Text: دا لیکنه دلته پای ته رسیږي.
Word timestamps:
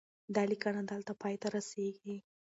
دا 0.35 0.43
لیکنه 0.51 0.81
دلته 0.91 1.11
پای 1.21 1.35
ته 1.41 1.47
رسیږي. 1.55 2.17